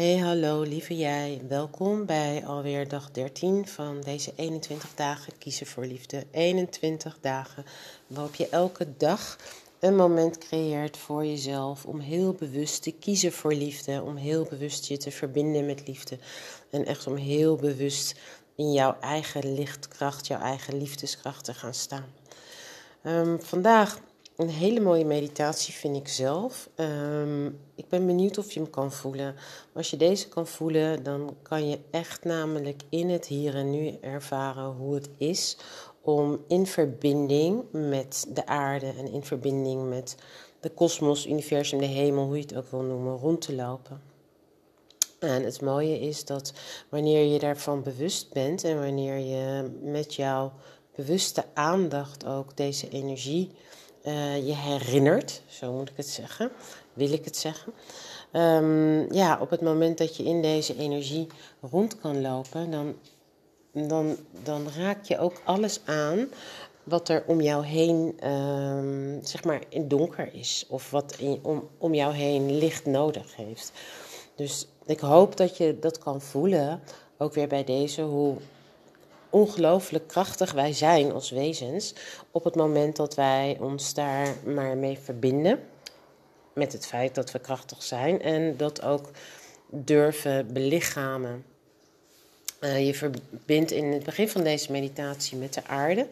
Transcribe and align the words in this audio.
Hey, 0.00 0.16
hallo 0.16 0.62
lieve 0.62 0.96
jij. 0.96 1.42
Welkom 1.48 2.06
bij 2.06 2.46
alweer 2.46 2.88
dag 2.88 3.10
13 3.10 3.68
van 3.68 4.00
deze 4.00 4.32
21 4.36 4.94
dagen 4.94 5.38
kiezen 5.38 5.66
voor 5.66 5.84
liefde. 5.84 6.26
21 6.30 7.18
dagen 7.20 7.64
waarop 8.06 8.34
je 8.34 8.48
elke 8.48 8.86
dag 8.96 9.38
een 9.80 9.96
moment 9.96 10.38
creëert 10.38 10.96
voor 10.96 11.24
jezelf 11.24 11.84
om 11.84 11.98
heel 11.98 12.32
bewust 12.32 12.82
te 12.82 12.92
kiezen 12.92 13.32
voor 13.32 13.54
liefde, 13.54 14.02
om 14.02 14.16
heel 14.16 14.46
bewust 14.50 14.86
je 14.86 14.96
te 14.96 15.10
verbinden 15.10 15.66
met 15.66 15.86
liefde 15.86 16.18
en 16.70 16.86
echt 16.86 17.06
om 17.06 17.16
heel 17.16 17.56
bewust 17.56 18.20
in 18.54 18.72
jouw 18.72 18.96
eigen 19.00 19.54
lichtkracht, 19.54 20.26
jouw 20.26 20.40
eigen 20.40 20.78
liefdeskracht 20.78 21.44
te 21.44 21.54
gaan 21.54 21.74
staan. 21.74 22.06
Um, 23.02 23.42
vandaag 23.42 24.00
een 24.40 24.48
hele 24.48 24.80
mooie 24.80 25.04
meditatie 25.04 25.74
vind 25.74 25.96
ik 25.96 26.08
zelf. 26.08 26.68
Um, 26.76 27.58
ik 27.74 27.88
ben 27.88 28.06
benieuwd 28.06 28.38
of 28.38 28.52
je 28.52 28.60
hem 28.60 28.70
kan 28.70 28.92
voelen. 28.92 29.34
Als 29.72 29.90
je 29.90 29.96
deze 29.96 30.28
kan 30.28 30.46
voelen, 30.46 31.02
dan 31.02 31.36
kan 31.42 31.68
je 31.68 31.78
echt 31.90 32.24
namelijk 32.24 32.82
in 32.88 33.10
het 33.10 33.26
hier 33.26 33.54
en 33.54 33.70
nu 33.70 33.96
ervaren 34.00 34.64
hoe 34.64 34.94
het 34.94 35.08
is 35.16 35.56
om 36.02 36.44
in 36.48 36.66
verbinding 36.66 37.64
met 37.72 38.26
de 38.28 38.46
aarde 38.46 38.86
en 38.86 39.12
in 39.12 39.24
verbinding 39.24 39.88
met 39.88 40.16
de 40.60 40.70
kosmos, 40.70 41.26
universum, 41.26 41.78
de 41.78 41.84
hemel, 41.84 42.24
hoe 42.24 42.36
je 42.36 42.42
het 42.42 42.56
ook 42.56 42.70
wil 42.70 42.82
noemen, 42.82 43.16
rond 43.16 43.40
te 43.40 43.54
lopen. 43.54 44.02
En 45.18 45.44
het 45.44 45.60
mooie 45.60 46.00
is 46.00 46.24
dat 46.24 46.52
wanneer 46.88 47.32
je 47.32 47.38
daarvan 47.38 47.82
bewust 47.82 48.32
bent 48.32 48.64
en 48.64 48.78
wanneer 48.78 49.18
je 49.18 49.70
met 49.82 50.14
jouw 50.14 50.52
bewuste 50.94 51.44
aandacht 51.54 52.26
ook 52.26 52.56
deze 52.56 52.88
energie 52.88 53.50
uh, 54.04 54.46
je 54.46 54.54
herinnert, 54.54 55.42
zo 55.46 55.72
moet 55.72 55.88
ik 55.88 55.96
het 55.96 56.08
zeggen, 56.08 56.50
wil 56.92 57.12
ik 57.12 57.24
het 57.24 57.36
zeggen. 57.36 57.72
Um, 58.32 59.12
ja, 59.12 59.38
op 59.40 59.50
het 59.50 59.60
moment 59.60 59.98
dat 59.98 60.16
je 60.16 60.24
in 60.24 60.42
deze 60.42 60.76
energie 60.76 61.26
rond 61.60 62.00
kan 62.00 62.20
lopen, 62.20 62.70
dan, 62.70 62.94
dan, 63.88 64.16
dan 64.42 64.66
raak 64.78 65.04
je 65.04 65.18
ook 65.18 65.40
alles 65.44 65.80
aan 65.84 66.28
wat 66.84 67.08
er 67.08 67.24
om 67.26 67.40
jou 67.40 67.64
heen, 67.64 68.28
um, 68.28 69.18
zeg 69.22 69.44
maar, 69.44 69.62
in 69.68 69.88
donker 69.88 70.34
is. 70.34 70.66
Of 70.68 70.90
wat 70.90 71.16
om, 71.42 71.68
om 71.78 71.94
jou 71.94 72.14
heen 72.14 72.58
licht 72.58 72.86
nodig 72.86 73.36
heeft. 73.36 73.72
Dus 74.34 74.66
ik 74.86 75.00
hoop 75.00 75.36
dat 75.36 75.56
je 75.56 75.78
dat 75.78 75.98
kan 75.98 76.20
voelen, 76.20 76.82
ook 77.18 77.34
weer 77.34 77.48
bij 77.48 77.64
deze, 77.64 78.02
hoe 78.02 78.36
ongelooflijk 79.30 80.08
krachtig 80.08 80.52
wij 80.52 80.72
zijn 80.72 81.12
als 81.12 81.30
wezens 81.30 81.94
op 82.30 82.44
het 82.44 82.54
moment 82.54 82.96
dat 82.96 83.14
wij 83.14 83.56
ons 83.60 83.94
daar 83.94 84.34
maar 84.44 84.76
mee 84.76 84.98
verbinden. 84.98 85.60
Met 86.52 86.72
het 86.72 86.86
feit 86.86 87.14
dat 87.14 87.30
we 87.32 87.38
krachtig 87.38 87.82
zijn 87.82 88.22
en 88.22 88.56
dat 88.56 88.82
ook 88.82 89.10
durven 89.70 90.52
belichamen. 90.52 91.44
Uh, 92.60 92.86
je 92.86 92.94
verbindt 92.94 93.70
in 93.70 93.92
het 93.92 94.04
begin 94.04 94.28
van 94.28 94.42
deze 94.42 94.72
meditatie 94.72 95.38
met 95.38 95.54
de 95.54 95.66
aarde. 95.66 96.06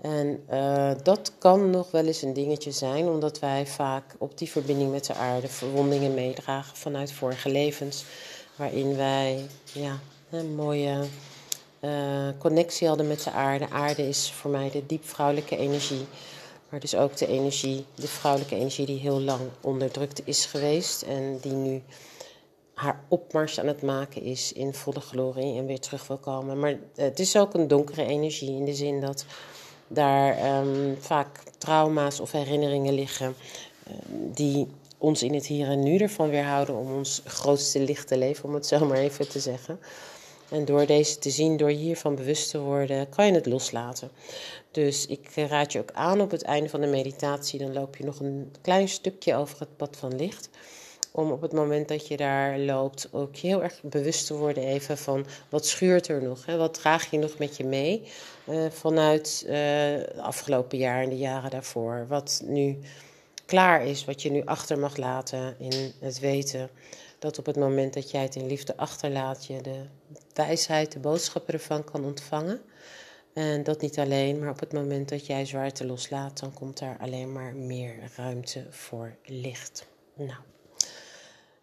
En 0.00 0.44
uh, 0.50 0.90
dat 1.02 1.32
kan 1.38 1.70
nog 1.70 1.90
wel 1.90 2.06
eens 2.06 2.22
een 2.22 2.32
dingetje 2.32 2.70
zijn, 2.70 3.06
omdat 3.06 3.38
wij 3.38 3.66
vaak 3.66 4.14
op 4.18 4.38
die 4.38 4.50
verbinding 4.50 4.90
met 4.90 5.04
de 5.04 5.14
aarde 5.14 5.48
verwondingen 5.48 6.14
meedragen 6.14 6.76
vanuit 6.76 7.12
vorige 7.12 7.48
levens, 7.48 8.04
waarin 8.56 8.96
wij 8.96 9.46
ja, 9.72 9.98
een 10.30 10.54
mooie 10.54 11.04
connectie 12.38 12.88
hadden 12.88 13.06
met 13.06 13.22
de 13.22 13.30
aarde. 13.30 13.70
Aarde 13.70 14.08
is 14.08 14.32
voor 14.32 14.50
mij 14.50 14.70
de 14.70 14.86
diep 14.86 15.04
vrouwelijke 15.04 15.56
energie. 15.56 16.06
Maar 16.68 16.80
dus 16.80 16.94
ook 16.94 17.16
de 17.16 17.26
energie, 17.26 17.84
de 17.94 18.08
vrouwelijke 18.08 18.56
energie 18.56 18.86
die 18.86 18.98
heel 18.98 19.20
lang 19.20 19.40
onderdrukt 19.60 20.20
is 20.24 20.44
geweest. 20.44 21.02
En 21.02 21.38
die 21.40 21.52
nu 21.52 21.82
haar 22.74 23.04
opmars 23.08 23.60
aan 23.60 23.66
het 23.66 23.82
maken 23.82 24.22
is 24.22 24.52
in 24.52 24.74
volle 24.74 25.00
glorie 25.00 25.58
en 25.58 25.66
weer 25.66 25.80
terug 25.80 26.06
wil 26.06 26.16
komen. 26.16 26.58
Maar 26.60 26.76
het 26.94 27.18
is 27.18 27.36
ook 27.36 27.54
een 27.54 27.68
donkere 27.68 28.04
energie 28.04 28.50
in 28.50 28.64
de 28.64 28.74
zin 28.74 29.00
dat 29.00 29.24
daar 29.88 30.58
um, 30.60 30.96
vaak 31.00 31.42
trauma's 31.58 32.20
of 32.20 32.32
herinneringen 32.32 32.94
liggen 32.94 33.26
um, 33.26 34.32
die 34.32 34.66
ons 34.98 35.22
in 35.22 35.34
het 35.34 35.46
hier 35.46 35.68
en 35.68 35.82
nu 35.82 35.96
ervan 35.96 36.28
weerhouden 36.28 36.76
om 36.76 36.94
ons 36.94 37.22
grootste 37.24 37.80
licht 37.80 38.08
te 38.08 38.18
leven, 38.18 38.44
om 38.44 38.54
het 38.54 38.66
zo 38.66 38.86
maar 38.86 38.96
even 38.96 39.28
te 39.28 39.40
zeggen. 39.40 39.78
En 40.50 40.64
door 40.64 40.86
deze 40.86 41.18
te 41.18 41.30
zien, 41.30 41.56
door 41.56 41.68
hiervan 41.68 42.14
bewust 42.14 42.50
te 42.50 42.58
worden, 42.58 43.08
kan 43.08 43.26
je 43.26 43.32
het 43.32 43.46
loslaten. 43.46 44.10
Dus 44.70 45.06
ik 45.06 45.28
raad 45.34 45.72
je 45.72 45.78
ook 45.78 45.92
aan 45.92 46.20
op 46.20 46.30
het 46.30 46.42
einde 46.42 46.68
van 46.68 46.80
de 46.80 46.86
meditatie, 46.86 47.58
dan 47.58 47.72
loop 47.72 47.96
je 47.96 48.04
nog 48.04 48.20
een 48.20 48.52
klein 48.60 48.88
stukje 48.88 49.34
over 49.34 49.60
het 49.60 49.76
pad 49.76 49.96
van 49.96 50.16
licht. 50.16 50.48
Om 51.12 51.30
op 51.30 51.42
het 51.42 51.52
moment 51.52 51.88
dat 51.88 52.06
je 52.06 52.16
daar 52.16 52.58
loopt 52.58 53.08
ook 53.12 53.36
heel 53.36 53.62
erg 53.62 53.80
bewust 53.82 54.26
te 54.26 54.34
worden 54.34 54.62
even 54.62 54.98
van 54.98 55.26
wat 55.48 55.66
schuurt 55.66 56.08
er 56.08 56.22
nog? 56.22 56.46
Hè? 56.46 56.56
Wat 56.56 56.74
draag 56.74 57.10
je 57.10 57.18
nog 57.18 57.38
met 57.38 57.56
je 57.56 57.64
mee 57.64 58.02
uh, 58.48 58.66
vanuit 58.70 59.44
het 59.46 60.18
afgelopen 60.18 60.78
jaar 60.78 61.02
en 61.02 61.08
de 61.08 61.18
jaren 61.18 61.50
daarvoor? 61.50 62.06
Wat 62.08 62.42
nu 62.44 62.78
klaar 63.46 63.86
is, 63.86 64.04
wat 64.04 64.22
je 64.22 64.30
nu 64.30 64.42
achter 64.44 64.78
mag 64.78 64.96
laten 64.96 65.56
in 65.58 65.92
het 66.00 66.18
weten 66.18 66.70
dat 67.18 67.38
op 67.38 67.46
het 67.46 67.56
moment 67.56 67.94
dat 67.94 68.10
jij 68.10 68.22
het 68.22 68.36
in 68.36 68.46
liefde 68.46 68.76
achterlaat, 68.76 69.46
je 69.46 69.60
de 69.62 69.84
wijsheid, 70.34 70.92
de 70.92 70.98
boodschappen 70.98 71.54
ervan 71.54 71.84
kan 71.84 72.04
ontvangen. 72.04 72.60
En 73.32 73.62
dat 73.62 73.80
niet 73.80 73.98
alleen, 73.98 74.38
maar 74.38 74.50
op 74.50 74.60
het 74.60 74.72
moment 74.72 75.08
dat 75.08 75.26
jij 75.26 75.46
zwaarte 75.46 75.86
loslaat, 75.86 76.40
dan 76.40 76.52
komt 76.54 76.78
daar 76.78 76.98
alleen 76.98 77.32
maar 77.32 77.54
meer 77.54 77.94
ruimte 78.16 78.66
voor 78.70 79.16
licht. 79.24 79.86
Nou, 80.14 80.40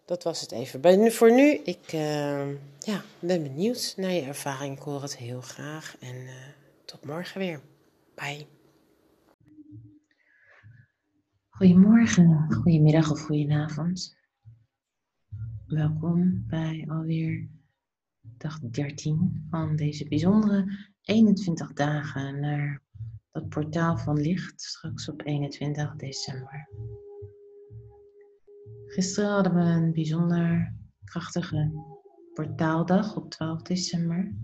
dat 0.04 0.22
was 0.22 0.40
het 0.40 0.52
even. 0.52 1.12
voor 1.12 1.32
nu, 1.32 1.52
ik 1.52 1.92
uh, 1.92 2.48
ja, 2.78 3.02
ben 3.18 3.42
benieuwd 3.42 3.94
naar 3.96 4.12
je 4.12 4.22
ervaring. 4.22 4.76
Ik 4.76 4.82
hoor 4.82 5.02
het 5.02 5.16
heel 5.16 5.40
graag. 5.40 5.96
En 6.00 6.14
uh, 6.14 6.30
tot 6.84 7.04
morgen 7.04 7.38
weer. 7.40 7.60
Bye. 8.14 8.46
Goedemorgen, 11.48 12.46
goedemiddag 12.62 13.10
of 13.10 13.20
goedenavond. 13.20 14.16
Welkom 15.74 16.44
bij 16.46 16.86
alweer 16.88 17.48
dag 18.20 18.60
13 18.60 19.46
van 19.50 19.76
deze 19.76 20.08
bijzondere 20.08 20.90
21 21.02 21.72
dagen 21.72 22.40
naar 22.40 22.82
dat 23.30 23.48
portaal 23.48 23.98
van 23.98 24.20
licht 24.20 24.62
straks 24.62 25.08
op 25.08 25.22
21 25.24 25.96
december. 25.96 26.68
Gisteren 28.86 29.30
hadden 29.30 29.54
we 29.54 29.60
een 29.60 29.92
bijzonder 29.92 30.74
krachtige 31.04 31.72
portaaldag 32.34 33.16
op 33.16 33.30
12 33.30 33.62
december. 33.62 34.34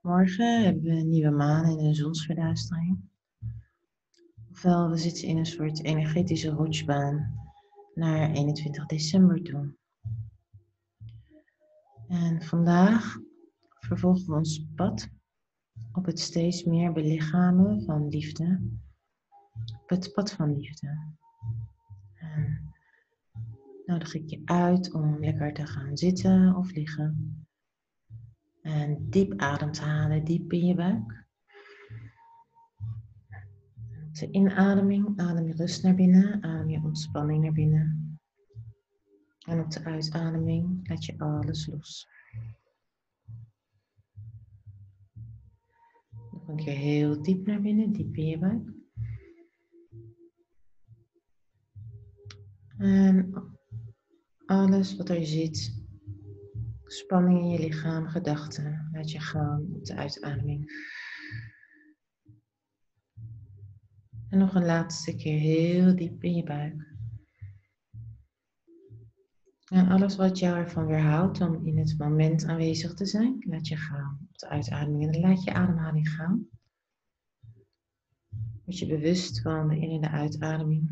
Morgen 0.00 0.64
hebben 0.64 0.82
we 0.82 0.90
een 0.90 1.08
nieuwe 1.08 1.36
maan 1.36 1.64
en 1.64 1.84
een 1.84 1.94
zonsverduistering. 1.94 2.98
Ofwel, 4.50 4.90
we 4.90 4.96
zitten 4.96 5.28
in 5.28 5.36
een 5.36 5.46
soort 5.46 5.84
energetische 5.84 6.50
rotsbaan 6.50 7.34
naar 7.94 8.30
21 8.30 8.86
december 8.86 9.42
toe. 9.42 9.74
En 12.08 12.42
vandaag 12.42 13.16
vervolgen 13.68 14.26
we 14.26 14.34
ons 14.34 14.66
pad 14.74 15.08
op 15.92 16.04
het 16.04 16.20
steeds 16.20 16.64
meer 16.64 16.92
belichamen 16.92 17.82
van 17.82 18.08
liefde. 18.08 18.60
Op 19.82 19.88
het 19.88 20.12
pad 20.12 20.32
van 20.32 20.56
liefde. 20.56 21.14
En 22.14 22.72
nodig 23.86 24.14
ik 24.14 24.30
je 24.30 24.42
uit 24.44 24.92
om 24.94 25.18
lekker 25.20 25.52
te 25.52 25.66
gaan 25.66 25.96
zitten 25.96 26.56
of 26.56 26.72
liggen. 26.72 27.46
En 28.62 29.10
diep 29.10 29.40
adem 29.40 29.72
te 29.72 29.82
halen, 29.82 30.24
diep 30.24 30.52
in 30.52 30.66
je 30.66 30.74
buik. 30.74 31.24
De 34.12 34.30
inademing 34.30 35.20
adem 35.20 35.46
je 35.46 35.54
rust 35.54 35.82
naar 35.82 35.94
binnen, 35.94 36.42
adem 36.42 36.70
je 36.70 36.82
ontspanning 36.82 37.42
naar 37.42 37.52
binnen. 37.52 38.05
En 39.46 39.60
op 39.60 39.70
de 39.70 39.84
uitademing 39.84 40.88
laat 40.88 41.04
je 41.04 41.18
alles 41.18 41.66
los. 41.66 42.08
Nog 46.30 46.48
een 46.48 46.56
keer 46.56 46.76
heel 46.76 47.22
diep 47.22 47.46
naar 47.46 47.60
binnen, 47.60 47.92
diep 47.92 48.16
in 48.16 48.26
je 48.26 48.38
buik. 48.38 48.72
En 52.78 53.32
alles 54.46 54.96
wat 54.96 55.08
er 55.08 55.26
zit, 55.26 55.84
spanning 56.84 57.38
in 57.38 57.48
je 57.48 57.58
lichaam, 57.58 58.06
gedachten, 58.06 58.88
laat 58.92 59.10
je 59.10 59.20
gaan 59.20 59.66
op 59.74 59.84
de 59.84 59.94
uitademing. 59.94 60.70
En 64.28 64.38
nog 64.38 64.54
een 64.54 64.66
laatste 64.66 65.16
keer 65.16 65.38
heel 65.38 65.96
diep 65.96 66.22
in 66.22 66.34
je 66.34 66.42
buik. 66.42 66.95
En 69.66 69.88
alles 69.88 70.16
wat 70.16 70.38
jou 70.38 70.56
ervan 70.56 70.86
weerhoudt 70.86 71.40
om 71.40 71.66
in 71.66 71.78
het 71.78 71.94
moment 71.98 72.44
aanwezig 72.44 72.94
te 72.94 73.06
zijn, 73.06 73.44
laat 73.48 73.68
je 73.68 73.76
gaan 73.76 74.18
op 74.30 74.38
de 74.38 74.48
uitademing. 74.48 75.14
En 75.14 75.20
laat 75.20 75.44
je 75.44 75.52
ademhaling 75.52 76.08
gaan. 76.08 76.48
Word 78.64 78.78
je 78.78 78.86
bewust 78.86 79.40
van 79.40 79.68
de 79.68 79.78
in- 79.78 79.90
en 79.90 80.00
de 80.00 80.10
uitademing. 80.10 80.90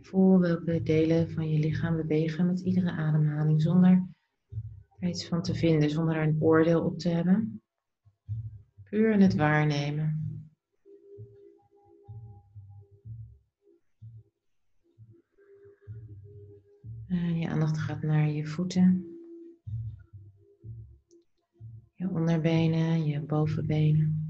Voel 0.00 0.38
welke 0.38 0.82
delen 0.82 1.30
van 1.30 1.48
je 1.50 1.58
lichaam 1.58 1.96
bewegen 1.96 2.46
met 2.46 2.60
iedere 2.60 2.90
ademhaling 2.90 3.62
zonder 3.62 4.08
er 4.98 5.08
iets 5.08 5.28
van 5.28 5.42
te 5.42 5.54
vinden, 5.54 5.90
zonder 5.90 6.16
er 6.16 6.28
een 6.28 6.42
oordeel 6.42 6.84
op 6.84 6.98
te 6.98 7.08
hebben. 7.08 7.62
Puur 8.82 9.12
in 9.12 9.20
het 9.20 9.34
waarnemen. 9.34 10.25
Gaat 17.78 18.02
naar 18.02 18.28
je 18.28 18.46
voeten, 18.46 19.16
je 21.94 22.10
onderbenen, 22.10 23.04
je 23.04 23.20
bovenbenen. 23.20 24.20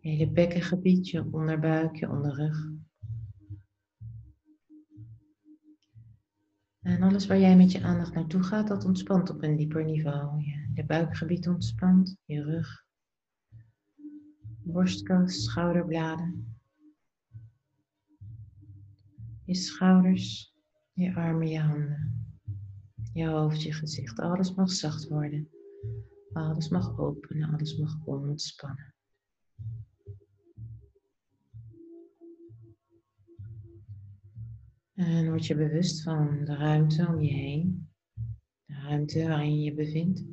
Je 0.00 0.10
hele 0.10 0.30
bekkengebied, 0.30 1.08
je 1.08 1.32
onderbuik, 1.32 1.96
je 1.96 2.10
onderrug. 2.10 2.72
En 6.80 7.02
alles 7.02 7.26
waar 7.26 7.38
jij 7.38 7.56
met 7.56 7.72
je 7.72 7.82
aandacht 7.82 8.14
naartoe 8.14 8.42
gaat, 8.42 8.68
dat 8.68 8.84
ontspant 8.84 9.30
op 9.30 9.42
een 9.42 9.56
dieper 9.56 9.84
niveau. 9.84 10.44
Je, 10.44 10.70
je 10.74 10.84
buikgebied 10.84 11.48
ontspant, 11.48 12.16
je 12.24 12.42
rug, 12.42 12.84
borstkas, 14.62 15.44
schouderbladen. 15.44 16.53
Je 19.44 19.54
schouders, 19.54 20.54
je 20.92 21.14
armen, 21.14 21.48
je 21.48 21.60
handen. 21.60 22.26
Je 23.12 23.26
hoofd, 23.26 23.62
je 23.62 23.72
gezicht. 23.72 24.18
Alles 24.18 24.54
mag 24.54 24.70
zacht 24.70 25.08
worden. 25.08 25.48
Alles 26.32 26.68
mag 26.68 26.98
openen, 26.98 27.52
alles 27.52 27.76
mag 27.76 28.04
ontspannen. 28.04 28.94
En 34.94 35.28
word 35.28 35.46
je 35.46 35.56
bewust 35.56 36.02
van 36.02 36.44
de 36.44 36.54
ruimte 36.54 37.06
om 37.06 37.20
je 37.20 37.32
heen. 37.32 37.88
De 38.66 38.74
ruimte 38.74 39.28
waarin 39.28 39.54
je 39.54 39.64
je 39.64 39.74
bevindt. 39.74 40.24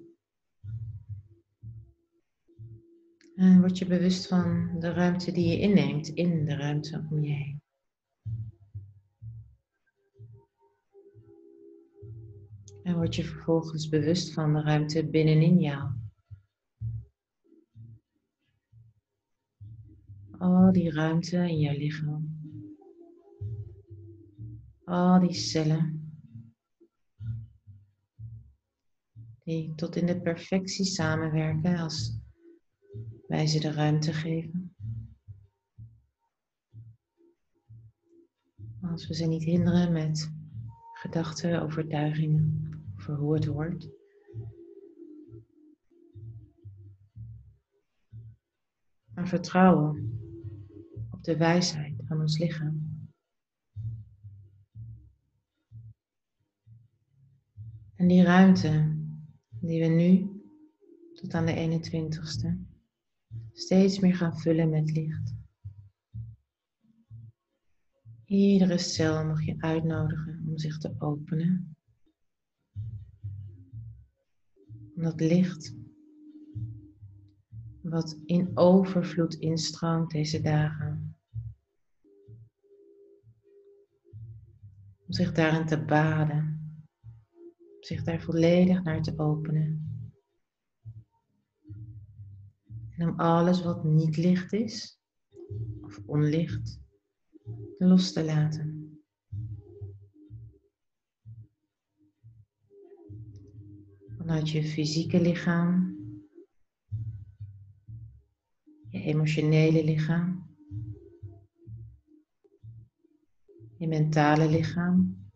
En 3.35 3.59
word 3.59 3.77
je 3.77 3.85
bewust 3.85 4.27
van 4.27 4.79
de 4.79 4.91
ruimte 4.91 5.31
die 5.31 5.47
je 5.47 5.59
inneemt 5.59 6.07
in 6.07 6.45
de 6.45 6.55
ruimte 6.55 7.07
om 7.09 7.23
je 7.23 7.31
heen. 7.31 7.60
Word 13.01 13.15
je 13.15 13.23
vervolgens 13.23 13.89
bewust 13.89 14.33
van 14.33 14.53
de 14.53 14.61
ruimte 14.61 15.09
binnenin 15.09 15.59
jou. 15.59 15.91
Al 20.37 20.71
die 20.71 20.91
ruimte 20.91 21.37
in 21.37 21.59
jouw 21.59 21.77
lichaam. 21.77 22.39
Al 24.83 25.19
die 25.19 25.33
cellen. 25.33 26.13
Die 29.43 29.75
tot 29.75 29.95
in 29.95 30.05
de 30.05 30.21
perfectie 30.21 30.85
samenwerken 30.85 31.77
als 31.77 32.19
wij 33.27 33.47
ze 33.47 33.59
de 33.59 33.71
ruimte 33.71 34.13
geven. 34.13 34.75
Als 38.81 39.07
we 39.07 39.13
ze 39.13 39.25
niet 39.25 39.43
hinderen 39.43 39.91
met 39.91 40.31
gedachten, 40.93 41.61
overtuigingen 41.61 42.60
over 43.01 43.15
hoe 43.15 43.33
het 43.33 43.45
hoort. 43.45 43.89
Maar 49.13 49.27
vertrouwen 49.27 50.19
op 51.11 51.23
de 51.23 51.37
wijsheid 51.37 52.03
van 52.07 52.19
ons 52.19 52.37
lichaam. 52.37 53.09
En 57.95 58.07
die 58.07 58.23
ruimte 58.23 58.95
die 59.49 59.81
we 59.81 59.87
nu 59.87 60.41
tot 61.13 61.33
aan 61.33 61.45
de 61.45 61.81
21ste 61.81 62.69
steeds 63.53 63.99
meer 63.99 64.15
gaan 64.15 64.39
vullen 64.39 64.69
met 64.69 64.91
licht. 64.91 65.33
Iedere 68.25 68.77
cel 68.77 69.25
mag 69.25 69.45
je 69.45 69.55
uitnodigen 69.57 70.43
om 70.47 70.57
zich 70.57 70.77
te 70.77 70.95
openen. 70.97 71.75
Dat 75.01 75.19
licht 75.19 75.75
wat 77.81 78.21
in 78.25 78.51
overvloed 78.57 79.33
instroomt 79.33 80.11
deze 80.11 80.41
dagen. 80.41 81.15
Om 85.05 85.13
zich 85.13 85.31
daarin 85.31 85.65
te 85.65 85.85
baden. 85.85 86.59
Om 87.57 87.83
zich 87.83 88.03
daar 88.03 88.21
volledig 88.21 88.83
naar 88.83 89.01
te 89.01 89.19
openen. 89.19 89.89
En 92.97 93.09
om 93.09 93.19
alles 93.19 93.63
wat 93.63 93.83
niet 93.83 94.17
licht 94.17 94.53
is, 94.53 94.99
of 95.81 95.99
onlicht, 96.05 96.79
los 97.77 98.13
te 98.13 98.23
laten. 98.23 98.70
Vanuit 104.21 104.49
je 104.49 104.63
fysieke 104.63 105.21
lichaam, 105.21 105.97
je 108.89 109.01
emotionele 109.01 109.83
lichaam, 109.83 110.55
je 113.77 113.87
mentale 113.87 114.49
lichaam 114.49 115.29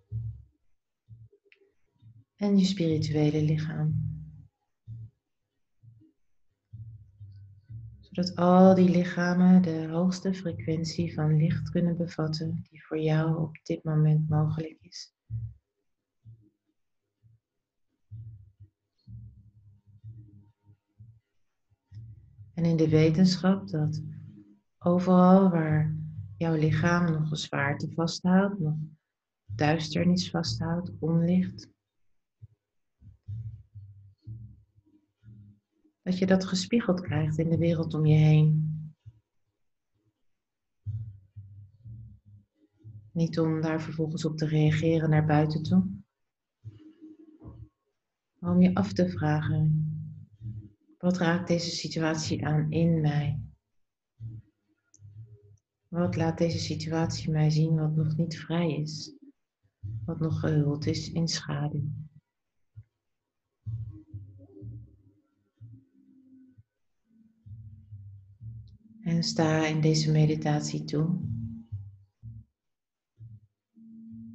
en 2.35 2.57
je 2.57 2.65
spirituele 2.65 3.41
lichaam. 3.41 3.93
Zodat 7.99 8.35
al 8.35 8.75
die 8.75 8.89
lichamen 8.89 9.61
de 9.61 9.87
hoogste 9.87 10.33
frequentie 10.33 11.13
van 11.13 11.37
licht 11.37 11.69
kunnen 11.69 11.97
bevatten 11.97 12.65
die 12.69 12.85
voor 12.85 12.99
jou 12.99 13.41
op 13.41 13.59
dit 13.63 13.83
moment 13.83 14.29
mogelijk 14.29 14.77
is. 14.81 15.14
En 22.55 22.65
in 22.65 22.77
de 22.77 22.89
wetenschap 22.89 23.67
dat 23.67 24.01
overal 24.77 25.49
waar 25.49 25.95
jouw 26.37 26.55
lichaam 26.55 27.11
nog 27.11 27.31
een 27.31 27.37
zwaarte 27.37 27.91
vasthoudt, 27.91 28.59
nog 28.59 28.75
duisternis 29.45 30.29
vasthoudt, 30.29 30.91
onlicht, 30.99 31.69
dat 36.01 36.17
je 36.17 36.25
dat 36.25 36.45
gespiegeld 36.45 37.01
krijgt 37.01 37.37
in 37.37 37.49
de 37.49 37.57
wereld 37.57 37.93
om 37.93 38.05
je 38.05 38.17
heen. 38.17 38.73
Niet 43.11 43.39
om 43.39 43.61
daar 43.61 43.81
vervolgens 43.81 44.25
op 44.25 44.37
te 44.37 44.45
reageren 44.45 45.09
naar 45.09 45.25
buiten 45.25 45.63
toe, 45.63 45.87
maar 48.39 48.51
om 48.51 48.61
je 48.61 48.75
af 48.75 48.93
te 48.93 49.09
vragen, 49.09 49.84
wat 51.05 51.17
raakt 51.17 51.47
deze 51.47 51.69
situatie 51.69 52.45
aan 52.45 52.71
in 52.71 53.01
mij? 53.01 53.39
Wat 55.87 56.15
laat 56.15 56.37
deze 56.37 56.59
situatie 56.59 57.31
mij 57.31 57.49
zien 57.49 57.75
wat 57.75 57.95
nog 57.95 58.17
niet 58.17 58.37
vrij 58.37 58.75
is? 58.75 59.15
wat 60.05 60.19
nog 60.19 60.39
gehuld 60.39 60.85
is 60.85 61.11
in 61.11 61.27
schaduw. 61.27 61.89
En 69.01 69.23
sta 69.23 69.65
in 69.65 69.81
deze 69.81 70.11
meditatie 70.11 70.83
toe 70.83 71.19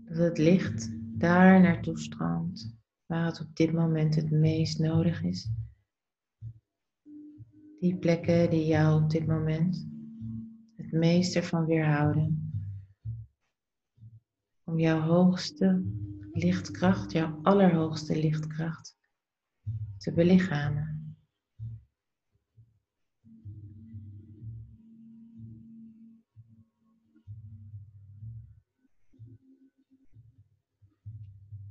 dat 0.04 0.16
het 0.16 0.38
licht 0.38 0.90
daar 1.18 1.60
naartoe 1.60 1.98
stroomt 1.98 2.78
waar 3.06 3.26
het 3.26 3.40
op 3.40 3.56
dit 3.56 3.72
moment 3.72 4.14
het 4.14 4.30
meest 4.30 4.78
nodig 4.78 5.22
is. 5.22 5.50
Die 7.80 7.96
plekken 7.96 8.50
die 8.50 8.66
jou 8.66 9.02
op 9.02 9.10
dit 9.10 9.26
moment 9.26 9.86
het 10.76 10.92
meest 10.92 11.36
ervan 11.36 11.66
weerhouden 11.66 12.52
om 14.64 14.78
jouw 14.78 15.00
hoogste 15.00 15.84
lichtkracht, 16.32 17.12
jouw 17.12 17.38
allerhoogste 17.42 18.16
lichtkracht 18.16 18.96
te 19.96 20.12
belichamen. 20.12 21.16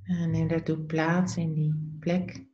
En 0.03 0.31
neem 0.31 0.47
daartoe 0.47 0.79
plaats 0.79 1.37
in 1.37 1.53
die 1.53 1.97
plek 1.99 2.48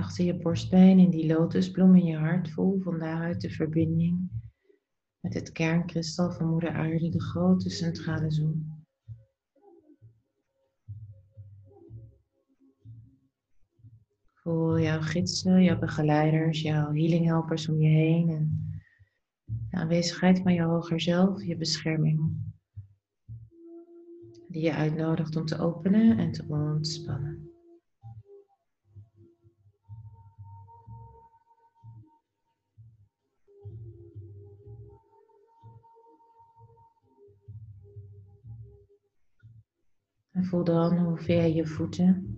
achter 0.00 0.24
je 0.24 0.36
borstbeen, 0.36 0.98
in 0.98 1.10
die 1.10 1.26
lotusbloem 1.26 1.94
in 1.94 2.04
je 2.04 2.16
hart. 2.16 2.50
Voel 2.50 2.80
van 2.80 2.98
daaruit 2.98 3.40
de 3.40 3.50
verbinding 3.50 4.30
met 5.20 5.34
het 5.34 5.52
kernkristal 5.52 6.32
van 6.32 6.48
Moeder 6.48 6.72
Aarde, 6.72 7.08
de 7.08 7.22
grote 7.22 7.70
centrale 7.70 8.30
zon. 8.30 8.84
Voel 14.34 14.80
jouw 14.80 15.00
gidsen, 15.00 15.62
jouw 15.62 15.78
begeleiders, 15.78 16.62
jouw 16.62 16.92
healing 16.92 17.26
helpers 17.26 17.68
om 17.68 17.80
je 17.80 17.88
heen 17.88 18.28
en 18.28 18.70
de 19.70 19.76
aanwezigheid 19.76 20.38
van 20.38 20.54
je 20.54 20.62
hoger 20.62 21.00
zelf, 21.00 21.44
je 21.44 21.56
bescherming 21.56 22.48
die 24.48 24.62
je 24.62 24.74
uitnodigt 24.74 25.36
om 25.36 25.44
te 25.44 25.58
openen 25.58 26.18
en 26.18 26.32
te 26.32 26.44
ontspannen. 26.48 27.49
En 40.40 40.46
voel 40.46 40.64
dan 40.64 40.98
hoe 40.98 41.18
via 41.18 41.42
je 41.42 41.66
voeten 41.66 42.36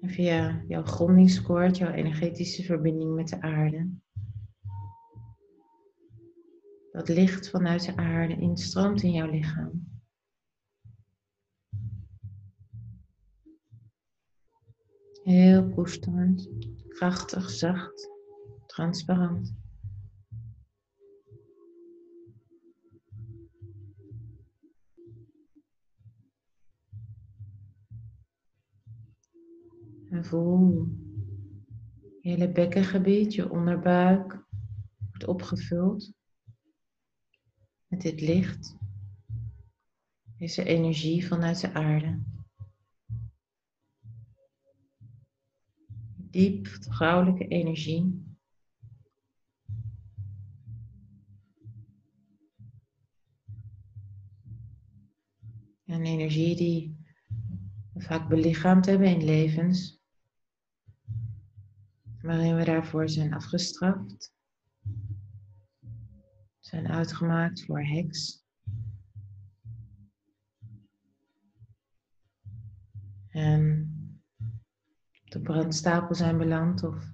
en 0.00 0.10
via 0.10 0.64
jouw 0.68 0.82
grondingskoord, 0.82 1.76
jouw 1.76 1.92
energetische 1.92 2.62
verbinding 2.62 3.14
met 3.14 3.28
de 3.28 3.40
aarde, 3.40 3.90
dat 6.92 7.08
licht 7.08 7.50
vanuit 7.50 7.84
de 7.84 7.96
aarde 7.96 8.36
instroomt 8.36 9.02
in 9.02 9.12
jouw 9.12 9.30
lichaam. 9.30 10.00
Heel 15.22 15.68
koesterend, 15.68 16.48
krachtig, 16.88 17.50
zacht, 17.50 18.10
transparant. 18.66 19.54
Voel 30.30 30.88
je 32.20 32.28
hele 32.28 32.52
bekkengebied, 32.52 33.34
je 33.34 33.50
onderbuik 33.50 34.46
wordt 35.08 35.26
opgevuld 35.26 36.12
met 37.86 38.00
dit 38.00 38.20
licht, 38.20 38.76
deze 40.36 40.64
energie 40.64 41.26
vanuit 41.26 41.60
de 41.60 41.72
aarde. 41.72 42.22
Diep 46.16 46.66
vrouwelijke 46.66 47.48
energie. 47.48 48.28
Een 55.84 56.04
energie 56.04 56.56
die 56.56 56.98
we 57.92 58.00
vaak 58.00 58.28
belichaamd 58.28 58.86
hebben 58.86 59.08
in 59.08 59.24
levens 59.24 59.99
waarin 62.30 62.56
we 62.56 62.64
daarvoor 62.64 63.08
zijn 63.08 63.34
afgestraft 63.34 64.32
zijn 66.58 66.88
uitgemaakt 66.88 67.64
voor 67.64 67.82
heks. 67.82 68.44
En 73.28 73.90
op 75.24 75.30
de 75.30 75.40
brandstapel 75.40 76.14
zijn 76.14 76.38
beland 76.38 76.82
of 76.82 77.12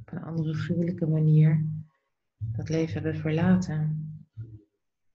op 0.00 0.12
een 0.12 0.22
andere 0.22 0.54
gruwelijke 0.54 1.06
manier 1.06 1.66
dat 2.36 2.68
leven 2.68 2.92
hebben 2.92 3.20
verlaten. 3.20 4.10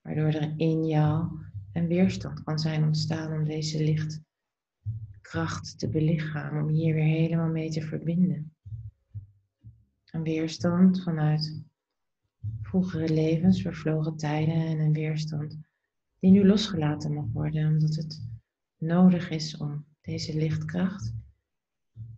Waardoor 0.02 0.34
er 0.34 0.54
in 0.58 0.86
jou 0.86 1.40
een 1.74 1.88
weerstand 1.88 2.44
kan 2.44 2.60
zijn 2.60 2.84
ontstaan 2.84 3.34
om 3.34 3.46
deze 3.46 3.84
lichtkracht 3.84 5.80
te 5.80 5.90
belichamen, 5.90 6.64
om 6.64 6.70
hier 6.70 6.94
weer 6.94 7.04
helemaal 7.04 7.50
mee 7.50 7.72
te 7.72 7.82
verbinden. 7.82 8.56
Een 10.12 10.24
weerstand 10.24 11.04
vanuit 11.04 11.64
vroegere 12.62 13.14
levens, 13.14 13.62
vervlogen 13.62 14.18
tijden 14.18 14.56
en 14.56 14.80
een 14.80 14.94
weerstand 14.94 15.60
die 16.20 16.32
nu 16.32 16.46
losgelaten 16.46 17.14
mag 17.14 17.26
worden, 17.34 17.68
omdat 17.68 17.96
het 17.96 18.28
nodig 18.78 19.30
is 19.30 19.58
om 19.58 19.86
deze 20.02 20.38
lichtkracht, 20.38 21.14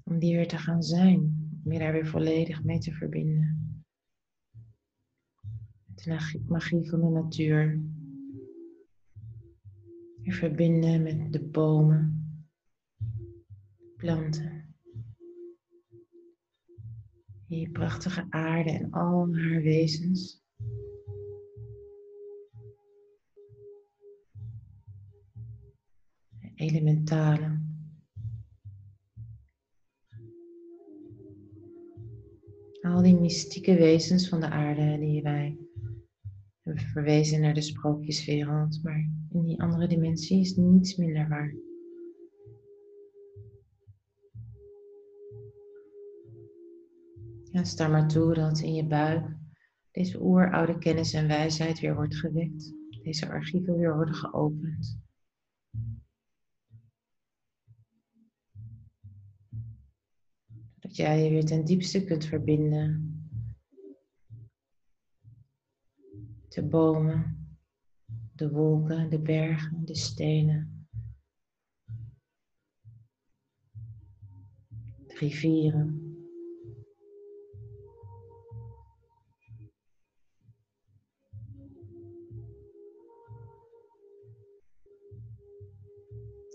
om 0.04 0.20
die 0.20 0.36
weer 0.36 0.48
te 0.48 0.58
gaan 0.58 0.84
zijn, 0.84 1.20
om 1.64 1.72
je 1.72 1.80
daar 1.80 1.92
weer 1.92 2.08
volledig 2.08 2.64
mee 2.64 2.80
te 2.80 2.92
verbinden. 2.92 3.84
De 5.86 6.42
magie 6.48 6.90
van 6.90 7.00
de 7.00 7.10
natuur. 7.10 7.82
Je 10.22 10.34
verbinden 10.34 11.04
met 11.04 11.34
de 11.34 11.42
bomen, 11.42 12.28
planten. 13.96 14.62
Die 17.48 17.70
prachtige 17.72 18.26
aarde 18.30 18.70
en 18.70 18.92
al 18.92 19.36
haar 19.36 19.62
wezens. 19.62 20.44
elementale. 26.64 27.62
Al 32.82 33.02
die 33.02 33.16
mystieke 33.16 33.76
wezens 33.76 34.30
van 34.30 34.40
de 34.40 34.50
aarde 34.50 34.98
die 35.00 35.22
wij 35.22 35.58
hebben 36.62 36.84
verwezen 36.84 37.42
naar 37.42 37.54
de 37.54 37.62
sprookjeswereld, 37.62 38.84
maar 38.84 39.10
in 39.30 39.44
die 39.44 39.62
andere 39.62 39.88
dimensie 39.88 40.40
is 40.40 40.56
niets 40.56 40.96
minder 40.96 41.28
waar. 41.28 41.54
Ja, 47.63 47.70
sta 47.70 47.88
maar 47.88 48.08
toe 48.08 48.34
dat 48.34 48.60
in 48.60 48.74
je 48.74 48.86
buik 48.86 49.36
deze 49.91 50.22
oeroude 50.22 50.77
kennis 50.77 51.13
en 51.13 51.27
wijsheid 51.27 51.79
weer 51.79 51.96
wordt 51.96 52.15
gewekt. 52.15 52.74
Deze 53.03 53.29
archieven 53.29 53.77
weer 53.77 53.96
worden 53.96 54.15
geopend. 54.15 55.00
Dat 60.79 60.96
jij 60.96 61.24
je 61.24 61.29
weer 61.29 61.46
ten 61.46 61.65
diepste 61.65 62.03
kunt 62.03 62.25
verbinden. 62.25 63.22
De 66.50 66.63
bomen, 66.63 67.48
de 68.36 68.50
wolken, 68.50 69.10
de 69.10 69.20
bergen, 69.20 69.86
de 69.86 69.96
stenen. 69.96 70.88
De 75.08 75.15
rivieren. 75.15 76.12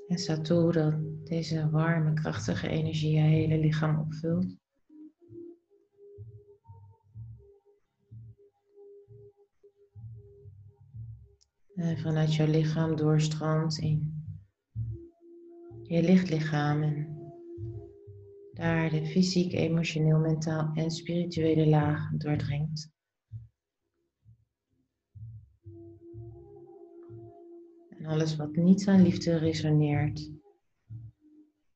En 0.09 0.19
sta 0.19 0.41
toe 0.41 0.73
dat 0.73 0.95
deze 1.27 1.71
warme, 1.71 2.13
krachtige 2.13 2.69
energie 2.69 3.13
je 3.13 3.21
hele 3.21 3.59
lichaam 3.59 3.99
opvult. 3.99 4.57
En 11.75 11.99
vanuit 11.99 12.35
jouw 12.35 12.47
lichaam 12.47 12.97
doorstroomt 12.97 13.79
in 13.79 14.19
je 15.83 16.03
lichtlichaam 16.03 16.83
en 16.83 17.17
daar 18.53 18.91
de 18.91 19.07
fysiek, 19.07 19.53
emotioneel, 19.53 20.19
mentaal 20.19 20.71
en 20.75 20.91
spirituele 20.91 21.67
laag 21.67 22.11
doordringt. 22.11 22.91
Alles 28.09 28.37
wat 28.37 28.57
niet 28.57 28.89
aan 28.89 29.03
liefde 29.03 29.37
resoneert, 29.37 30.31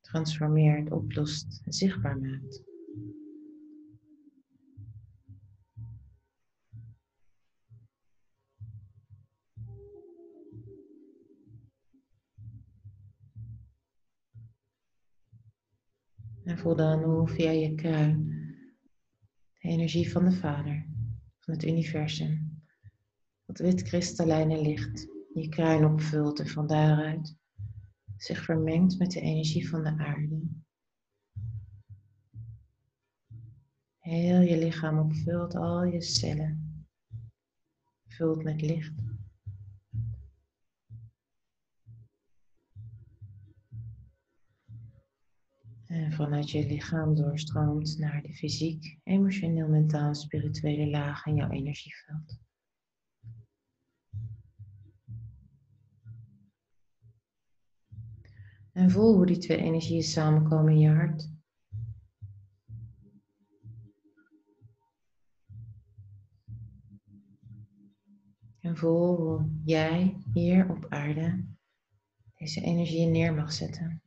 transformeert, 0.01 0.91
oplost 0.91 1.61
en 1.65 1.73
zichtbaar 1.73 2.19
maakt. 2.19 2.63
En 16.45 16.59
voel 16.59 16.77
dan 16.77 17.03
hoe 17.03 17.29
via 17.29 17.51
je 17.51 17.75
kruin 17.75 18.27
de 19.53 19.69
energie 19.69 20.11
van 20.11 20.25
de 20.25 20.33
Vader, 20.33 20.87
van 21.39 21.55
het 21.55 21.65
universum, 21.65 22.63
dat 23.47 23.59
wit 23.59 23.83
kristallijne 23.83 24.63
licht, 24.63 25.12
je 25.35 25.49
kruin 25.49 25.85
opvult 25.85 26.41
en 26.41 26.49
van 26.49 26.67
daaruit 26.67 27.37
zich 28.17 28.45
vermengt 28.45 28.99
met 28.99 29.11
de 29.11 29.21
energie 29.21 29.69
van 29.69 29.83
de 29.83 29.97
aarde. 29.99 30.43
Heel 33.99 34.41
je 34.41 34.59
lichaam 34.59 34.99
opvult, 34.99 35.55
al 35.55 35.85
je 35.85 36.01
cellen, 36.01 36.87
vult 38.07 38.43
met 38.43 38.61
licht. 38.61 38.93
En 45.87 46.13
vanuit 46.13 46.51
je 46.51 46.67
lichaam 46.67 47.15
doorstroomt 47.15 47.99
naar 47.99 48.23
de 48.23 48.33
fysiek, 48.33 48.99
emotioneel, 49.03 49.69
mentaal, 49.69 50.15
spirituele 50.15 50.91
laag 50.91 51.27
in 51.27 51.35
jouw 51.35 51.51
energieveld. 51.51 52.42
En 58.73 58.91
voel 58.91 59.15
hoe 59.15 59.27
die 59.27 59.39
twee 59.39 59.59
energieën 59.59 60.03
samenkomen 60.03 60.73
in 60.73 60.79
je 60.79 60.89
hart. 60.89 61.31
En 68.61 68.77
voel 68.77 69.17
hoe 69.17 69.61
jij 69.65 70.17
hier 70.33 70.71
op 70.71 70.87
aarde 70.89 71.45
deze 72.35 72.61
energieën 72.61 73.11
neer 73.11 73.35
mag 73.35 73.53
zetten. 73.53 74.03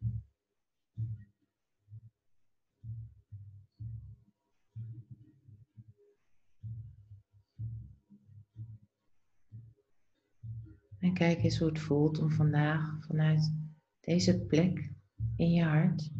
En 11.00 11.14
kijk 11.14 11.44
eens 11.44 11.58
hoe 11.58 11.68
het 11.68 11.80
voelt 11.80 12.20
om 12.20 12.32
vandaag 12.32 13.06
vanuit 13.06 13.65
deze 14.06 14.40
plek 14.40 14.92
in 15.36 15.52
je 15.52 15.64
hart 15.64 16.12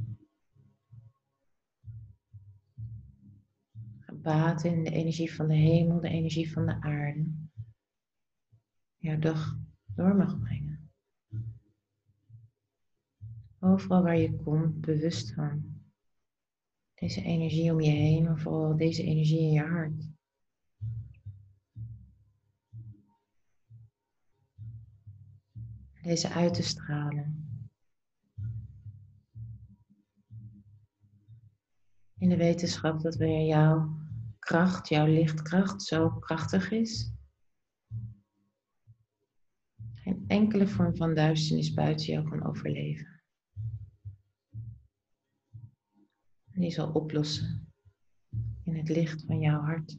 gebaat 4.00 4.64
in 4.64 4.84
de 4.84 4.90
energie 4.90 5.34
van 5.34 5.48
de 5.48 5.54
hemel, 5.54 6.02
de 6.02 6.10
energie 6.10 6.52
van 6.52 6.66
de 6.66 6.82
aarde, 6.82 7.32
jouw 8.98 9.20
dag 9.20 9.58
door 9.86 10.16
mag 10.16 10.40
brengen. 10.40 10.90
Overal 13.60 14.04
waar 14.04 14.18
je 14.18 14.36
komt, 14.36 14.82
bewust 14.82 15.34
van 15.34 15.84
deze 16.94 17.22
energie 17.22 17.72
om 17.72 17.82
je 17.82 17.92
heen, 17.92 18.24
maar 18.24 18.40
vooral 18.40 18.78
deze 18.78 19.04
energie 19.04 19.40
in 19.40 19.52
je 19.52 19.62
hart. 19.62 20.14
Deze 26.02 26.30
uit 26.30 26.54
te 26.54 26.64
stralen. 26.64 27.45
De 32.38 32.44
wetenschap 32.44 33.02
dat 33.02 33.16
weer 33.16 33.46
jouw 33.46 33.98
kracht, 34.40 34.90
jouw 34.90 35.06
lichtkracht 35.06 35.82
zo 35.82 36.10
krachtig 36.10 36.72
is. 36.72 37.14
Geen 39.94 40.24
enkele 40.28 40.68
vorm 40.68 40.96
van 40.96 41.14
duisternis 41.14 41.74
buiten 41.74 42.06
jou 42.06 42.30
kan 42.30 42.46
overleven. 42.46 43.22
En 46.52 46.62
die 46.62 46.72
zal 46.72 46.92
oplossen 46.92 47.74
in 48.64 48.76
het 48.76 48.90
licht 48.90 49.26
van 49.26 49.40
jouw 49.40 49.62
hart, 49.62 49.98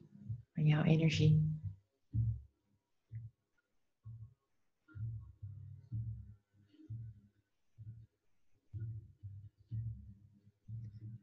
van 0.52 0.64
jouw 0.64 0.82
energie. 0.82 1.45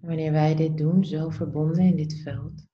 Wanneer 0.05 0.31
wij 0.31 0.55
dit 0.55 0.77
doen, 0.77 1.05
zo 1.05 1.29
verbonden 1.29 1.83
in 1.83 1.95
dit 1.95 2.21
veld, 2.21 2.67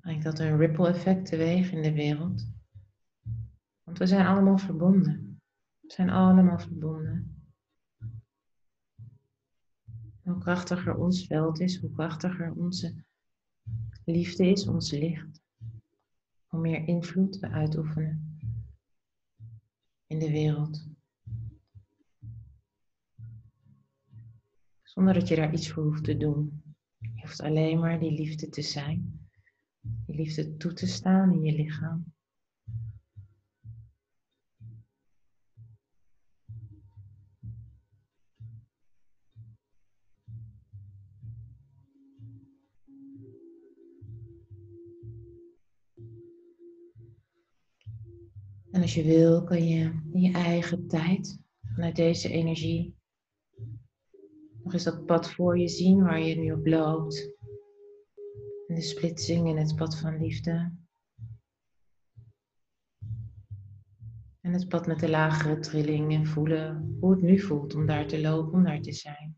brengt 0.00 0.24
dat 0.24 0.38
een 0.38 0.56
ripple 0.56 0.88
effect 0.88 1.26
teweeg 1.26 1.72
in 1.72 1.82
de 1.82 1.92
wereld. 1.92 2.48
Want 3.82 3.98
we 3.98 4.06
zijn 4.06 4.26
allemaal 4.26 4.58
verbonden. 4.58 5.40
We 5.80 5.92
zijn 5.92 6.10
allemaal 6.10 6.58
verbonden. 6.58 7.44
Hoe 10.22 10.38
krachtiger 10.38 10.96
ons 10.96 11.26
veld 11.26 11.60
is, 11.60 11.80
hoe 11.80 11.90
krachtiger 11.90 12.52
onze 12.52 13.04
liefde 14.04 14.46
is, 14.46 14.66
ons 14.66 14.90
licht, 14.90 15.40
hoe 16.46 16.60
meer 16.60 16.88
invloed 16.88 17.38
we 17.38 17.48
uitoefenen 17.48 18.38
in 20.06 20.18
de 20.18 20.30
wereld. 20.30 20.89
Zonder 25.00 25.18
dat 25.18 25.28
je 25.28 25.36
daar 25.36 25.52
iets 25.52 25.70
voor 25.70 25.82
hoeft 25.82 26.04
te 26.04 26.16
doen. 26.16 26.62
Je 26.98 27.20
hoeft 27.20 27.40
alleen 27.40 27.78
maar 27.78 28.00
die 28.00 28.12
liefde 28.12 28.48
te 28.48 28.62
zijn. 28.62 29.28
Die 29.80 30.16
liefde 30.16 30.56
toe 30.56 30.72
te 30.72 30.86
staan 30.86 31.32
in 31.32 31.42
je 31.42 31.52
lichaam. 31.52 32.04
En 48.70 48.82
als 48.82 48.94
je 48.94 49.02
wil, 49.02 49.44
kan 49.44 49.68
je 49.68 50.00
in 50.12 50.20
je 50.20 50.32
eigen 50.32 50.86
tijd 50.86 51.40
vanuit 51.74 51.96
deze 51.96 52.28
energie 52.28 52.98
nog 54.72 54.78
eens 54.78 54.96
dat 54.96 55.06
pad 55.06 55.32
voor 55.32 55.58
je 55.58 55.68
zien 55.68 56.02
waar 56.02 56.20
je 56.20 56.36
nu 56.36 56.52
op 56.52 56.66
loopt. 56.66 57.32
En 58.66 58.74
de 58.74 58.80
splitsing 58.80 59.48
in 59.48 59.56
het 59.56 59.76
pad 59.76 59.98
van 59.98 60.18
liefde. 60.18 60.72
En 64.40 64.52
het 64.52 64.68
pad 64.68 64.86
met 64.86 65.00
de 65.00 65.08
lagere 65.08 65.58
trilling 65.58 66.12
en 66.12 66.26
voelen 66.26 66.96
hoe 67.00 67.10
het 67.10 67.22
nu 67.22 67.38
voelt 67.38 67.74
om 67.74 67.86
daar 67.86 68.06
te 68.06 68.20
lopen, 68.20 68.52
om 68.52 68.64
daar 68.64 68.80
te 68.80 68.92
zijn. 68.92 69.36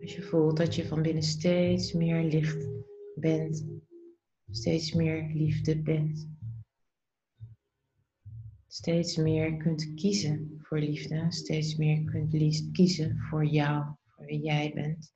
Als 0.00 0.14
je 0.14 0.22
voelt 0.22 0.56
dat 0.56 0.74
je 0.74 0.86
van 0.86 1.02
binnen 1.02 1.22
steeds 1.22 1.92
meer 1.92 2.22
licht 2.22 2.68
bent, 3.14 3.66
steeds 4.50 4.92
meer 4.92 5.30
liefde 5.34 5.82
bent 5.82 6.35
steeds 8.76 9.16
meer 9.16 9.56
kunt 9.56 9.94
kiezen 9.94 10.58
voor 10.62 10.78
liefde, 10.78 11.26
steeds 11.28 11.76
meer 11.76 12.04
kunt 12.04 12.70
kiezen 12.72 13.18
voor 13.18 13.46
jou, 13.46 13.94
voor 14.06 14.24
wie 14.24 14.40
jij 14.40 14.72
bent 14.74 15.12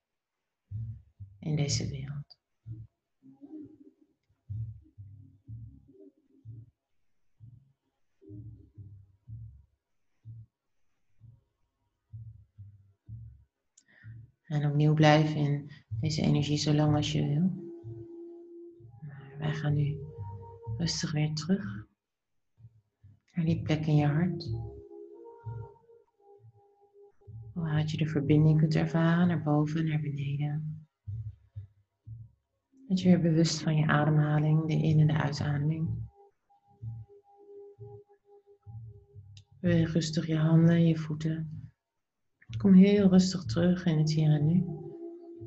in 1.39 1.57
deze 1.57 1.89
wereld. 1.89 2.39
En 14.43 14.67
opnieuw 14.67 14.95
blijven 14.95 15.37
in 15.37 15.71
deze 16.01 16.23
energie 16.23 16.59
zo 16.59 16.73
lang 16.73 16.97
als 16.97 17.13
je 17.13 17.27
wil. 17.27 17.73
Wij 19.39 19.55
gaan 19.55 19.75
nu 19.75 19.99
rustig 20.77 21.13
weer 21.13 21.35
terug 21.35 21.89
naar 23.41 23.49
die 23.49 23.63
plek 23.63 23.87
in 23.87 23.97
je 23.97 24.07
hart. 24.07 24.51
Waaruit 27.55 27.91
je 27.91 27.97
de 27.97 28.07
verbinding 28.07 28.59
kunt 28.59 28.75
ervaren 28.75 29.29
naar 29.29 29.43
boven 29.43 29.81
en 29.81 29.87
naar 29.87 30.01
beneden. 30.01 30.87
Dat 32.89 33.01
je 33.01 33.09
weer 33.09 33.21
bewust 33.21 33.63
van 33.63 33.77
je 33.77 33.87
ademhaling, 33.87 34.67
de 34.67 34.75
in- 34.75 35.01
en 35.01 35.07
de 35.07 35.23
uitademing. 35.23 35.89
Beweeg 39.61 39.93
rustig 39.93 40.27
je 40.27 40.37
handen, 40.37 40.87
je 40.87 40.97
voeten. 40.97 41.71
Kom 42.59 42.75
heel 42.75 43.09
rustig 43.09 43.45
terug 43.45 43.85
in 43.85 43.99
het 43.99 44.13
hier 44.13 44.31
en 44.31 44.47
nu. 44.47 44.65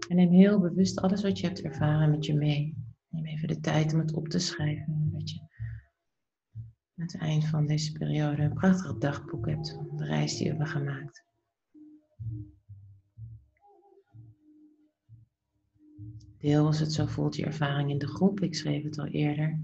En 0.08 0.16
neem 0.16 0.32
heel 0.32 0.60
bewust 0.60 1.02
alles 1.02 1.22
wat 1.22 1.40
je 1.40 1.48
hebt 1.48 1.62
ervaren 1.62 2.10
met 2.10 2.26
je 2.26 2.34
mee. 2.34 2.76
Neem 3.10 3.26
even 3.26 3.48
de 3.48 3.60
tijd 3.60 3.94
om 3.94 4.00
het 4.00 4.14
op 4.14 4.28
te 4.28 4.40
schrijven. 4.40 5.03
Aan 6.96 7.06
het 7.06 7.18
eind 7.18 7.46
van 7.46 7.66
deze 7.66 7.92
periode 7.92 8.42
een 8.42 8.54
prachtig 8.54 8.98
dagboek 8.98 9.48
hebt 9.48 9.72
van 9.72 9.98
de 9.98 10.06
reis 10.06 10.38
die 10.38 10.44
we 10.44 10.50
hebben 10.50 10.68
gemaakt. 10.68 11.24
Deel 16.38 16.66
als 16.66 16.80
het 16.80 16.94
zo 16.94 17.06
voelt 17.06 17.36
je 17.36 17.46
ervaring 17.46 17.90
in 17.90 17.98
de 17.98 18.08
groep. 18.08 18.40
Ik 18.40 18.56
schreef 18.56 18.84
het 18.84 19.00
al 19.00 19.06
eerder. 19.06 19.60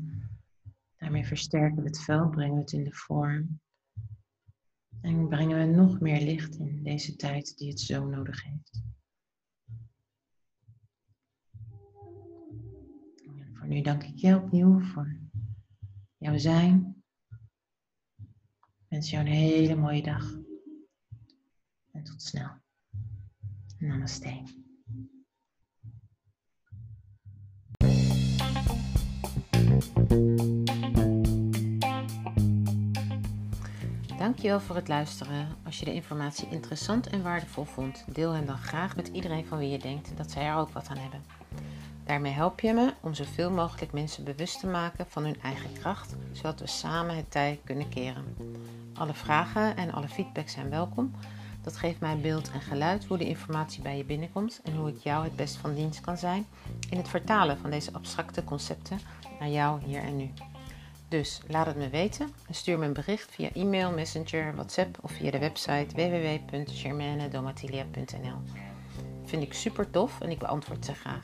Daarmee 0.98 1.26
versterken 1.26 1.84
we 1.84 1.88
het 1.88 2.00
veld, 2.00 2.32
brengen 2.32 2.56
we 2.56 2.62
het 2.62 2.72
in 2.72 2.84
de 2.84 2.94
vorm. 2.94 3.60
En 5.02 5.28
brengen 5.28 5.58
we 5.58 5.76
nog 5.76 6.00
meer 6.00 6.22
licht 6.22 6.56
in 6.56 6.84
deze 6.84 7.16
tijd 7.16 7.58
die 7.58 7.70
het 7.70 7.80
zo 7.80 8.06
nodig 8.06 8.44
heeft. 8.44 8.82
En 13.26 13.56
voor 13.56 13.68
nu 13.68 13.82
dank 13.82 14.04
ik 14.04 14.16
je 14.16 14.36
opnieuw 14.36 14.80
voor 14.80 15.18
jouw 16.18 16.38
zijn. 16.38 16.99
Wens 19.00 19.12
jou 19.12 19.26
een 19.26 19.32
hele 19.32 19.76
mooie 19.76 20.02
dag. 20.02 20.34
En 21.92 22.04
tot 22.04 22.22
snel. 22.22 22.50
Namaste. 23.78 24.44
Dankjewel 34.18 34.60
voor 34.60 34.76
het 34.76 34.88
luisteren. 34.88 35.48
Als 35.66 35.80
je 35.80 35.86
de 35.86 35.94
informatie 35.94 36.50
interessant 36.50 37.08
en 37.08 37.24
waardevol 37.24 37.66
vond, 37.66 38.06
deel 38.14 38.32
hem 38.32 38.46
dan 38.46 38.58
graag 38.58 38.96
met 38.96 39.08
iedereen 39.08 39.46
van 39.46 39.58
wie 39.58 39.70
je 39.70 39.80
denkt 39.80 40.18
dat 40.18 40.32
zij 40.32 40.44
er 40.44 40.56
ook 40.56 40.70
wat 40.70 40.88
aan 40.88 40.98
hebben. 40.98 41.24
Daarmee 42.04 42.32
help 42.32 42.60
je 42.60 42.74
me 42.74 42.94
om 43.02 43.14
zoveel 43.14 43.52
mogelijk 43.52 43.92
mensen 43.92 44.24
bewust 44.24 44.60
te 44.60 44.68
maken 44.68 45.06
van 45.10 45.24
hun 45.24 45.42
eigen 45.42 45.74
kracht, 45.74 46.16
zodat 46.32 46.60
we 46.60 46.68
samen 46.68 47.16
het 47.16 47.32
tij 47.32 47.60
kunnen 47.64 47.90
keren. 47.90 48.36
Alle 48.94 49.14
vragen 49.14 49.78
en 49.78 49.92
alle 49.92 50.08
feedback 50.08 50.50
zijn 50.50 50.70
welkom. 50.70 51.12
Dat 51.62 51.78
geeft 51.78 52.00
mij 52.00 52.18
beeld 52.18 52.52
en 52.52 52.62
geluid 52.62 53.06
hoe 53.06 53.18
de 53.18 53.28
informatie 53.28 53.82
bij 53.82 53.98
je 53.98 54.04
binnenkomt 54.04 54.62
en 54.64 54.76
hoe 54.76 54.90
ik 54.90 54.98
jou 54.98 55.24
het 55.24 55.36
best 55.36 55.56
van 55.56 55.76
dienst 55.76 56.02
kan 56.02 56.18
zijn 56.18 56.46
in 56.90 56.98
het 56.98 57.10
vertalen 57.10 57.58
van 57.58 57.70
deze 57.70 57.94
abstracte 57.94 58.44
concepten 58.44 59.00
naar 59.40 59.50
jou 59.50 59.84
hier 59.84 60.02
en 60.02 60.18
nu. 60.18 60.30
Dus 61.08 61.42
laat 61.48 61.66
het 61.66 61.76
me 61.76 61.90
weten 61.90 62.30
en 62.48 62.54
stuur 62.54 62.80
me 62.80 62.86
een 62.86 62.94
bericht 62.94 63.32
via 63.32 63.50
e-mail, 63.54 63.92
messenger, 63.92 64.56
WhatsApp 64.56 64.98
of 65.02 65.12
via 65.12 65.32
de 65.32 65.40
website 65.40 65.96
www.germanedomatilia.nl. 65.96 68.38
Vind 69.26 69.44
ik 69.44 69.54
super 69.54 69.90
tof 69.90 70.22
en 70.22 70.30
ik 70.30 70.40
beantwoord 70.40 70.86
ze 70.86 70.94
graag. 70.94 71.24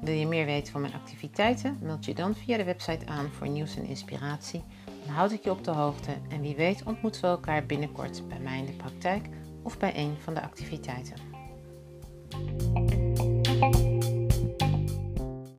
Wil 0.00 0.14
je 0.14 0.26
meer 0.26 0.44
weten 0.44 0.72
van 0.72 0.80
mijn 0.80 0.94
activiteiten? 0.94 1.78
Meld 1.80 2.04
je 2.04 2.14
dan 2.14 2.34
via 2.34 2.56
de 2.56 2.64
website 2.64 3.06
aan 3.06 3.30
voor 3.30 3.48
nieuws 3.48 3.76
en 3.76 3.84
inspiratie. 3.84 4.64
Dan 5.04 5.14
houd 5.14 5.32
ik 5.32 5.44
je 5.44 5.50
op 5.50 5.64
de 5.64 5.70
hoogte 5.70 6.12
en 6.28 6.40
wie 6.40 6.56
weet 6.56 6.82
ontmoeten 6.84 7.20
we 7.20 7.26
elkaar 7.26 7.66
binnenkort 7.66 8.28
bij 8.28 8.38
mij 8.38 8.58
in 8.58 8.66
de 8.66 8.72
praktijk 8.72 9.28
of 9.62 9.78
bij 9.78 9.96
een 9.96 10.16
van 10.18 10.34
de 10.34 10.42
activiteiten. 10.42 11.16